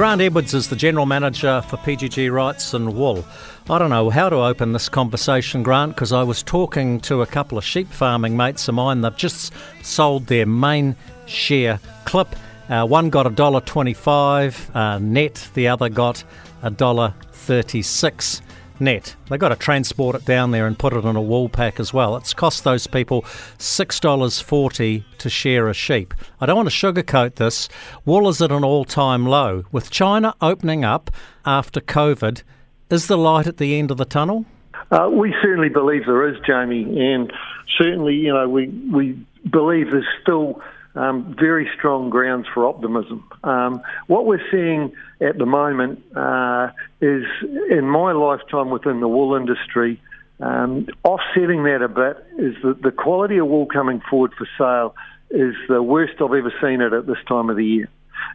Grant 0.00 0.22
Edwards 0.22 0.54
is 0.54 0.70
the 0.70 0.76
General 0.76 1.04
Manager 1.04 1.60
for 1.60 1.76
PGG 1.76 2.30
Wrightson 2.30 2.94
Wool. 2.94 3.22
I 3.68 3.78
don't 3.78 3.90
know 3.90 4.08
how 4.08 4.30
to 4.30 4.36
open 4.36 4.72
this 4.72 4.88
conversation, 4.88 5.62
Grant, 5.62 5.94
because 5.94 6.10
I 6.10 6.22
was 6.22 6.42
talking 6.42 7.00
to 7.00 7.20
a 7.20 7.26
couple 7.26 7.58
of 7.58 7.66
sheep 7.66 7.86
farming 7.86 8.34
mates 8.34 8.66
of 8.66 8.76
mine. 8.76 9.02
They've 9.02 9.14
just 9.14 9.52
sold 9.82 10.28
their 10.28 10.46
main 10.46 10.96
shear 11.26 11.80
clip. 12.06 12.34
Uh, 12.70 12.86
one 12.86 13.10
got 13.10 13.26
a 13.26 13.30
dollar 13.30 13.60
twenty-five 13.60 14.74
uh, 14.74 14.98
net, 15.00 15.50
the 15.52 15.68
other 15.68 15.90
got 15.90 16.24
a 16.62 16.70
dollar 16.70 17.12
thirty-six 17.32 18.40
net. 18.80 19.14
They've 19.28 19.38
got 19.38 19.50
to 19.50 19.56
transport 19.56 20.16
it 20.16 20.24
down 20.24 20.50
there 20.50 20.66
and 20.66 20.78
put 20.78 20.92
it 20.92 21.04
in 21.04 21.16
a 21.16 21.22
wool 21.22 21.48
pack 21.48 21.78
as 21.78 21.92
well. 21.92 22.16
It's 22.16 22.34
cost 22.34 22.64
those 22.64 22.86
people 22.86 23.22
$6.40 23.58 25.04
to 25.18 25.30
shear 25.30 25.68
a 25.68 25.74
sheep. 25.74 26.14
I 26.40 26.46
don't 26.46 26.56
want 26.56 26.70
to 26.70 26.74
sugarcoat 26.74 27.36
this. 27.36 27.68
Wool 28.04 28.28
is 28.28 28.40
at 28.40 28.52
an 28.52 28.64
all 28.64 28.84
time 28.84 29.26
low. 29.26 29.64
With 29.70 29.90
China 29.90 30.34
opening 30.40 30.84
up 30.84 31.10
after 31.44 31.80
COVID, 31.80 32.42
is 32.90 33.06
the 33.06 33.18
light 33.18 33.46
at 33.46 33.58
the 33.58 33.78
end 33.78 33.90
of 33.90 33.96
the 33.96 34.04
tunnel? 34.04 34.46
Uh, 34.90 35.08
we 35.10 35.34
certainly 35.42 35.68
believe 35.68 36.06
there 36.06 36.28
is, 36.28 36.36
Jamie, 36.46 36.82
and 36.98 37.32
certainly, 37.78 38.14
you 38.14 38.32
know, 38.32 38.48
we, 38.48 38.68
we 38.92 39.12
believe 39.48 39.90
there's 39.90 40.04
still 40.20 40.60
um, 40.94 41.36
very 41.38 41.68
strong 41.76 42.10
grounds 42.10 42.46
for 42.52 42.66
optimism. 42.66 43.28
Um, 43.44 43.82
what 44.06 44.26
we're 44.26 44.42
seeing 44.50 44.92
at 45.20 45.38
the 45.38 45.46
moment 45.46 46.02
uh, 46.16 46.70
is, 47.00 47.24
in 47.70 47.84
my 47.88 48.12
lifetime 48.12 48.70
within 48.70 49.00
the 49.00 49.08
wool 49.08 49.36
industry, 49.36 50.00
um, 50.40 50.86
offsetting 51.04 51.64
that 51.64 51.82
a 51.82 51.88
bit 51.88 52.16
is 52.38 52.54
that 52.62 52.82
the 52.82 52.90
quality 52.90 53.38
of 53.38 53.46
wool 53.46 53.66
coming 53.66 54.00
forward 54.08 54.32
for 54.36 54.48
sale 54.58 54.94
is 55.30 55.54
the 55.68 55.82
worst 55.82 56.14
I've 56.14 56.32
ever 56.32 56.52
seen 56.62 56.80
it 56.80 56.92
at 56.92 57.06
this 57.06 57.18
time 57.28 57.50
of 57.50 57.56
the 57.56 57.64
year. 57.64 57.88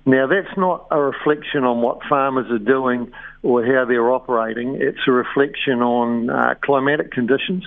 Now, 0.05 0.27
that's 0.27 0.55
not 0.57 0.87
a 0.91 0.99
reflection 0.99 1.63
on 1.63 1.81
what 1.81 1.99
farmers 2.07 2.49
are 2.51 2.59
doing 2.59 3.11
or 3.43 3.65
how 3.65 3.85
they're 3.85 4.11
operating. 4.11 4.77
It's 4.79 4.99
a 5.07 5.11
reflection 5.11 5.81
on 5.81 6.29
uh, 6.29 6.55
climatic 6.63 7.11
conditions, 7.11 7.63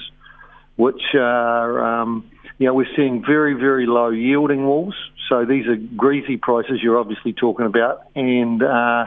which 0.77 1.03
are 1.15 2.03
um, 2.03 2.31
you 2.59 2.67
know, 2.67 2.75
we're 2.75 2.95
seeing 2.97 3.25
very, 3.25 3.55
very 3.55 3.87
low 3.87 4.11
yielding 4.11 4.67
wools. 4.67 4.95
So 5.29 5.45
these 5.45 5.67
are 5.67 5.77
greasy 5.77 6.37
prices 6.37 6.81
you're 6.83 6.99
obviously 6.99 7.33
talking 7.33 7.67
about, 7.67 8.03
and 8.15 8.63
uh, 8.63 9.07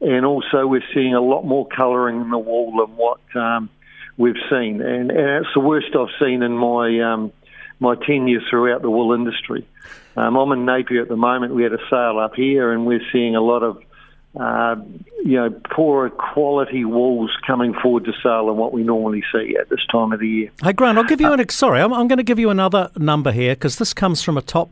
and 0.00 0.24
also 0.26 0.66
we're 0.66 0.84
seeing 0.94 1.14
a 1.14 1.20
lot 1.20 1.42
more 1.42 1.66
colouring 1.66 2.20
in 2.20 2.30
the 2.30 2.38
wool 2.38 2.84
than 2.84 2.96
what 2.96 3.20
um, 3.34 3.70
we've 4.16 4.36
seen, 4.50 4.80
and, 4.80 5.10
and 5.10 5.44
it's 5.44 5.54
the 5.54 5.60
worst 5.60 5.88
I've 5.96 6.14
seen 6.20 6.42
in 6.42 6.52
my 6.52 7.00
um, 7.00 7.32
my 7.80 7.96
tenure 7.96 8.40
throughout 8.48 8.82
the 8.82 8.90
wool 8.90 9.12
industry. 9.12 9.66
Um, 10.16 10.36
I'm 10.36 10.52
in 10.52 10.64
Napier 10.66 11.02
at 11.02 11.08
the 11.08 11.16
moment. 11.16 11.54
We 11.54 11.62
had 11.62 11.72
a 11.72 11.88
sale 11.90 12.18
up 12.18 12.34
here, 12.34 12.70
and 12.72 12.86
we're 12.86 13.04
seeing 13.12 13.34
a 13.34 13.40
lot 13.40 13.62
of 13.62 13.82
uh, 14.38 14.76
you 15.24 15.36
know, 15.36 15.50
poorer 15.74 16.10
quality 16.10 16.84
wools 16.84 17.30
coming 17.46 17.74
forward 17.82 18.04
to 18.04 18.12
sale 18.22 18.46
than 18.46 18.56
what 18.56 18.72
we 18.72 18.82
normally 18.82 19.22
see 19.32 19.56
at 19.60 19.68
this 19.68 19.80
time 19.90 20.12
of 20.12 20.20
the 20.20 20.28
year. 20.28 20.50
Hey, 20.62 20.72
Grant, 20.72 20.96
I'll 20.98 21.04
give 21.04 21.20
you 21.20 21.32
an. 21.32 21.48
Sorry, 21.50 21.80
I'm, 21.80 21.92
I'm 21.92 22.08
going 22.08 22.18
to 22.18 22.22
give 22.22 22.38
you 22.38 22.50
another 22.50 22.90
number 22.96 23.30
here 23.30 23.54
because 23.54 23.76
this 23.76 23.92
comes 23.92 24.22
from 24.22 24.38
a 24.38 24.42
top 24.42 24.70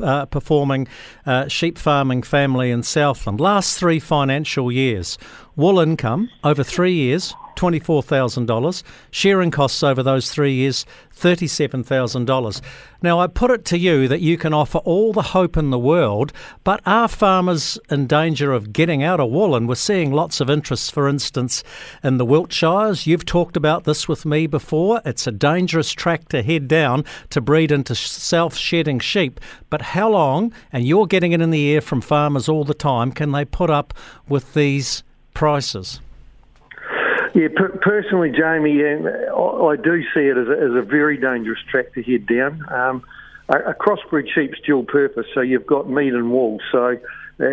uh, 0.00 0.26
performing 0.26 0.88
uh, 1.26 1.48
sheep 1.48 1.76
farming 1.76 2.22
family 2.22 2.70
in 2.70 2.82
Southland. 2.82 3.40
Last 3.40 3.78
three 3.78 3.98
financial 3.98 4.70
years, 4.70 5.18
wool 5.60 5.78
income 5.78 6.30
over 6.42 6.64
three 6.64 6.94
years 6.94 7.34
$24,000. 7.60 8.82
Shearing 9.10 9.50
costs 9.50 9.82
over 9.82 10.02
those 10.02 10.30
three 10.30 10.54
years, 10.54 10.86
$37,000. 11.14 12.62
Now, 13.02 13.20
I 13.20 13.26
put 13.26 13.50
it 13.50 13.66
to 13.66 13.78
you 13.78 14.08
that 14.08 14.22
you 14.22 14.38
can 14.38 14.54
offer 14.54 14.78
all 14.78 15.12
the 15.12 15.20
hope 15.20 15.58
in 15.58 15.68
the 15.68 15.78
world, 15.78 16.32
but 16.64 16.80
are 16.86 17.06
farmers 17.06 17.78
in 17.90 18.06
danger 18.06 18.54
of 18.54 18.72
getting 18.72 19.02
out 19.02 19.20
of 19.20 19.30
wool? 19.30 19.54
And 19.54 19.68
we're 19.68 19.74
seeing 19.74 20.10
lots 20.10 20.40
of 20.40 20.48
interest, 20.48 20.92
for 20.92 21.06
instance, 21.06 21.62
in 22.02 22.16
the 22.16 22.24
Wiltshires. 22.24 23.06
You've 23.06 23.26
talked 23.26 23.58
about 23.58 23.84
this 23.84 24.08
with 24.08 24.24
me 24.24 24.46
before. 24.46 25.02
It's 25.04 25.26
a 25.26 25.32
dangerous 25.32 25.92
track 25.92 26.28
to 26.30 26.42
head 26.42 26.66
down 26.66 27.04
to 27.28 27.42
breed 27.42 27.70
into 27.70 27.94
self 27.94 28.56
shedding 28.56 29.00
sheep. 29.00 29.38
But 29.68 29.82
how 29.82 30.08
long, 30.08 30.54
and 30.72 30.86
you're 30.86 31.06
getting 31.06 31.32
it 31.32 31.42
in 31.42 31.50
the 31.50 31.70
air 31.74 31.82
from 31.82 32.00
farmers 32.00 32.48
all 32.48 32.64
the 32.64 32.72
time, 32.72 33.12
can 33.12 33.32
they 33.32 33.44
put 33.44 33.68
up 33.68 33.92
with 34.28 34.54
these 34.54 35.02
prices? 35.40 36.00
Yeah, 37.34 37.48
per- 37.56 37.78
personally, 37.80 38.30
Jamie, 38.30 38.84
I 38.84 39.76
do 39.82 40.02
see 40.12 40.28
it 40.28 40.36
as 40.36 40.48
a, 40.48 40.52
as 40.52 40.74
a 40.76 40.82
very 40.82 41.16
dangerous 41.16 41.58
track 41.70 41.94
to 41.94 42.02
head 42.02 42.26
down. 42.26 42.62
Um, 42.70 43.02
a, 43.48 43.70
a 43.70 43.74
crossbred 43.74 44.28
sheep's 44.34 44.60
dual 44.66 44.84
purpose, 44.84 45.24
so 45.32 45.40
you've 45.40 45.66
got 45.66 45.88
meat 45.88 46.12
and 46.12 46.30
wool. 46.30 46.58
So 46.70 46.98
uh, 47.40 47.48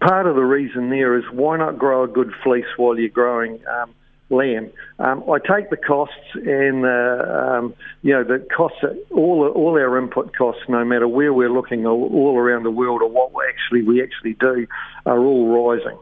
part 0.00 0.26
of 0.26 0.34
the 0.34 0.42
reason 0.42 0.90
there 0.90 1.16
is 1.16 1.22
why 1.30 1.56
not 1.58 1.78
grow 1.78 2.02
a 2.02 2.08
good 2.08 2.32
fleece 2.42 2.66
while 2.76 2.98
you're 2.98 3.08
growing 3.08 3.60
um, 3.68 3.94
lamb? 4.28 4.72
Um, 4.98 5.22
I 5.30 5.38
take 5.38 5.70
the 5.70 5.76
costs 5.76 6.34
and 6.34 6.84
uh, 6.84 7.52
um, 7.54 7.74
you 8.02 8.14
know 8.14 8.24
the 8.24 8.44
costs, 8.56 8.78
all 9.12 9.46
all 9.54 9.74
our 9.74 9.96
input 9.96 10.34
costs, 10.36 10.62
no 10.68 10.84
matter 10.84 11.06
where 11.06 11.32
we're 11.32 11.52
looking, 11.52 11.86
all 11.86 12.36
around 12.36 12.64
the 12.64 12.72
world, 12.72 13.00
or 13.00 13.08
what 13.08 13.32
we 13.32 13.44
actually 13.48 13.82
we 13.84 14.02
actually 14.02 14.34
do, 14.34 14.66
are 15.04 15.20
all 15.20 15.70
rising. 15.70 15.98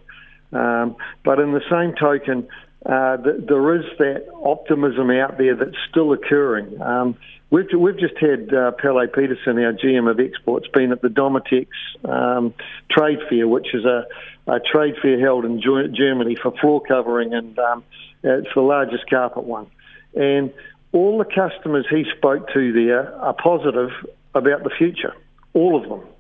Um, 0.55 0.97
but 1.25 1.41
in 1.41 1.53
the 1.53 1.63
same 1.71 1.95
token, 1.99 2.49
uh, 2.87 3.17
th- 3.17 3.47
there 3.49 3.77
is 3.77 3.85
that 3.99 4.27
optimism 4.45 5.11
out 5.11 5.39
there 5.39 5.57
that's 5.57 5.77
still 5.91 6.13
occurring. 6.13 6.81
Um, 6.81 7.17
we've, 7.51 7.67
we've 7.77 7.99
just 7.99 8.19
had 8.21 8.53
uh, 8.53 8.73
Pelle 8.73 9.07
Peterson, 9.09 9.59
our 9.59 9.73
GM 9.73 10.11
of 10.11 10.21
exports, 10.21 10.67
been 10.73 10.93
at 10.93 11.03
the 11.03 11.09
Domotex 11.09 11.67
um, 12.05 12.55
trade 12.91 13.19
fair, 13.29 13.49
which 13.49 13.75
is 13.75 13.85
a, 13.85 14.07
a, 14.47 14.61
trade 14.61 14.95
fair 15.01 15.19
held 15.19 15.45
in 15.45 15.61
Germany 15.61 16.37
for 16.41 16.53
floor 16.61 16.83
covering, 16.87 17.33
and 17.33 17.59
um, 17.59 17.85
it's 18.23 18.49
the 18.55 18.61
largest 18.61 19.09
carpet 19.09 19.45
one. 19.45 19.67
And 20.15 20.53
all 20.93 21.19
the 21.19 21.25
customers 21.25 21.87
he 21.91 22.05
spoke 22.17 22.49
to 22.53 22.73
there 22.73 23.13
are 23.17 23.35
positive 23.35 23.91
about 24.35 24.63
the 24.63 24.71
future, 24.71 25.15
all 25.53 25.83
of 25.83 25.89
them. 25.89 26.14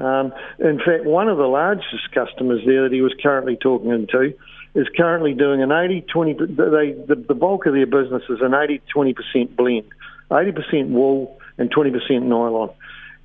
Um, 0.00 0.32
in 0.58 0.78
fact, 0.78 1.04
one 1.04 1.28
of 1.28 1.36
the 1.36 1.46
largest 1.46 2.10
customers 2.14 2.62
there 2.64 2.84
that 2.84 2.92
he 2.92 3.02
was 3.02 3.12
currently 3.22 3.56
talking 3.56 4.06
to 4.06 4.34
is 4.74 4.86
currently 4.96 5.34
doing 5.34 5.62
an 5.62 5.72
80 5.72 6.06
20, 6.12 6.32
they, 6.32 6.92
the, 7.06 7.22
the 7.28 7.34
bulk 7.34 7.66
of 7.66 7.74
their 7.74 7.86
business 7.86 8.22
is 8.30 8.38
an 8.40 8.54
80 8.54 8.80
20% 8.94 9.56
blend, 9.56 9.86
80% 10.30 10.88
wool 10.88 11.38
and 11.58 11.70
20% 11.70 12.22
nylon. 12.22 12.70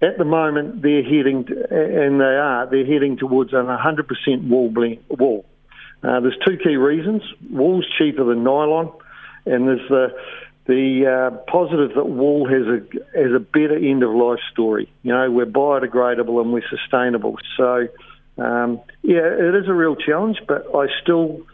At 0.01 0.17
the 0.17 0.25
moment, 0.25 0.81
they're 0.81 1.03
heading, 1.03 1.45
and 1.47 2.19
they 2.19 2.25
are, 2.25 2.67
they're 2.69 2.85
heading 2.85 3.15
towards 3.15 3.53
an 3.53 3.67
100% 3.67 4.49
wool 4.49 4.69
blend, 4.69 4.99
wool. 5.09 5.45
Uh, 6.03 6.19
there's 6.19 6.37
two 6.45 6.57
key 6.57 6.75
reasons. 6.75 7.23
Wool's 7.49 7.85
cheaper 7.97 8.25
than 8.25 8.43
nylon, 8.43 8.91
and 9.45 9.67
there's 9.67 9.87
the 9.89 10.13
the 10.67 11.05
uh, 11.05 11.37
positive 11.51 11.93
that 11.95 12.05
wool 12.05 12.47
has 12.47 12.65
a 12.65 13.19
has 13.19 13.31
a 13.35 13.39
better 13.39 13.75
end 13.75 14.03
of 14.03 14.11
life 14.11 14.39
story. 14.51 14.91
You 15.03 15.13
know, 15.13 15.29
we're 15.29 15.45
biodegradable 15.45 16.41
and 16.41 16.51
we're 16.51 16.67
sustainable. 16.69 17.37
So 17.57 17.87
um, 18.37 18.81
yeah, 19.03 19.25
it 19.25 19.55
is 19.55 19.67
a 19.67 19.73
real 19.73 19.95
challenge, 19.95 20.37
but 20.47 20.65
I 20.75 20.87
still 21.01 21.45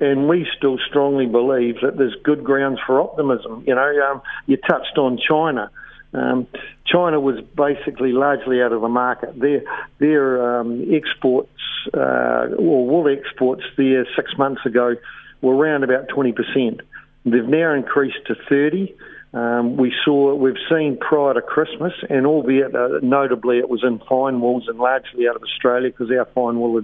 and 0.00 0.28
we 0.28 0.46
still 0.56 0.78
strongly 0.88 1.26
believe 1.26 1.76
that 1.82 1.96
there's 1.96 2.16
good 2.24 2.42
grounds 2.42 2.80
for 2.86 3.00
optimism. 3.00 3.64
You 3.66 3.74
know, 3.74 4.10
um, 4.10 4.22
you 4.46 4.56
touched 4.56 4.98
on 4.98 5.18
China. 5.18 5.70
Um, 6.12 6.46
China 6.86 7.18
was 7.20 7.40
basically 7.56 8.12
largely 8.12 8.62
out 8.62 8.72
of 8.72 8.80
the 8.80 8.88
market. 8.88 9.38
Their 9.38 9.62
their 9.98 10.60
um, 10.60 10.84
exports, 10.92 11.50
uh, 11.92 12.48
or 12.56 12.86
wool 12.86 13.08
exports, 13.08 13.62
there 13.76 14.06
six 14.16 14.36
months 14.38 14.64
ago 14.64 14.96
were 15.42 15.54
around 15.54 15.84
about 15.84 16.08
20%. 16.08 16.80
They've 17.24 17.48
now 17.48 17.74
increased 17.74 18.18
to 18.26 18.34
30. 18.48 18.94
Um, 19.32 19.76
we 19.76 19.92
saw, 20.04 20.34
we've 20.34 20.54
seen 20.70 20.98
prior 20.98 21.34
to 21.34 21.42
Christmas, 21.42 21.92
and 22.08 22.26
albeit 22.26 22.74
uh, 22.74 23.00
notably 23.02 23.58
it 23.58 23.68
was 23.68 23.82
in 23.82 23.98
fine 24.08 24.40
wools 24.40 24.66
and 24.68 24.78
largely 24.78 25.26
out 25.28 25.36
of 25.36 25.42
Australia 25.42 25.90
because 25.90 26.10
our 26.10 26.26
fine 26.26 26.60
wool 26.60 26.80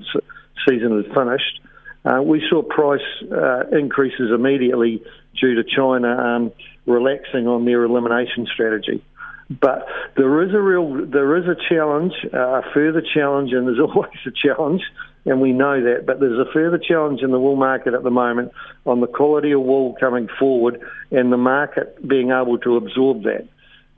season 0.69 0.99
is 0.99 1.07
finished. 1.15 1.61
Uh, 2.05 2.23
we 2.23 2.43
saw 2.49 2.63
price 2.63 3.01
uh, 3.31 3.69
increases 3.77 4.31
immediately 4.35 5.03
due 5.39 5.55
to 5.55 5.65
China 5.65 6.09
um, 6.09 6.53
relaxing 6.87 7.47
on 7.47 7.65
their 7.67 7.85
elimination 7.85 8.47
strategy. 8.53 9.03
But 9.51 9.87
there 10.17 10.43
is 10.43 10.55
a 10.55 10.61
real, 10.61 11.07
there 11.07 11.37
is 11.37 11.47
a 11.47 11.57
challenge, 11.69 12.13
uh, 12.33 12.39
a 12.39 12.63
further 12.73 13.03
challenge, 13.03 13.53
and 13.53 13.67
there's 13.67 13.81
always 13.95 14.11
a 14.27 14.31
challenge 14.31 14.83
and 15.25 15.41
we 15.41 15.53
know 15.53 15.83
that. 15.83 16.07
But 16.07 16.21
there's 16.21 16.39
a 16.39 16.51
further 16.53 16.79
challenge 16.79 17.23
in 17.23 17.31
the 17.31 17.39
wool 17.39 17.57
market 17.57 17.95
at 17.95 18.03
the 18.03 18.11
moment 18.11 18.53
on 18.87 19.01
the 19.01 19.07
quality 19.07 19.53
of 19.53 19.61
wool 19.61 19.97
coming 19.99 20.29
forward 20.39 20.81
and 21.11 21.33
the 21.33 21.37
market 21.37 22.07
being 22.07 22.31
able 22.31 22.59
to 22.59 22.77
absorb 22.77 23.25
that. 23.25 23.47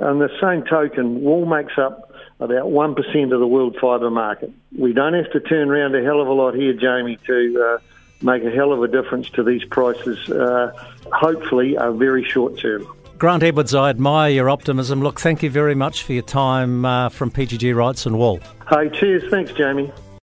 On 0.00 0.18
the 0.18 0.30
same 0.40 0.64
token, 0.64 1.22
wool 1.22 1.46
makes 1.46 1.78
up 1.78 2.10
about 2.40 2.66
1% 2.66 3.32
of 3.32 3.40
the 3.40 3.46
world 3.46 3.76
fibre 3.80 4.10
market. 4.10 4.50
We 4.76 4.92
don't 4.92 5.14
have 5.14 5.30
to 5.32 5.40
turn 5.40 5.70
around 5.70 5.94
a 5.94 6.02
hell 6.02 6.20
of 6.20 6.26
a 6.26 6.32
lot 6.32 6.54
here, 6.54 6.72
Jamie, 6.72 7.18
to 7.26 7.64
uh, 7.64 7.78
make 8.20 8.42
a 8.42 8.50
hell 8.50 8.72
of 8.72 8.82
a 8.82 8.88
difference 8.88 9.30
to 9.30 9.44
these 9.44 9.64
prices, 9.64 10.28
uh, 10.28 10.72
hopefully, 11.12 11.76
are 11.76 11.92
very 11.92 12.24
short 12.24 12.58
term. 12.58 12.86
Grant 13.22 13.44
Edwards, 13.44 13.72
I 13.72 13.88
admire 13.88 14.32
your 14.32 14.50
optimism. 14.50 15.00
Look, 15.00 15.20
thank 15.20 15.44
you 15.44 15.48
very 15.48 15.76
much 15.76 16.02
for 16.02 16.12
your 16.12 16.24
time 16.24 16.84
uh, 16.84 17.08
from 17.08 17.30
PGG 17.30 17.72
Wrightson 17.72 18.18
Wool. 18.18 18.40
Hey, 18.68 18.90
cheers. 18.98 19.22
Thanks, 19.30 19.52
Jamie. 19.52 19.92